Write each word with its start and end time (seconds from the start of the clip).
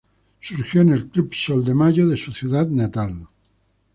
Surgió 0.41 0.81
en 0.81 0.89
el 0.93 1.09
Club 1.09 1.31
Sol 1.35 1.63
de 1.63 1.75
Mayo 1.75 2.07
de 2.07 2.17
su 2.17 2.31
ciudad 2.33 2.65
natal. 2.67 3.27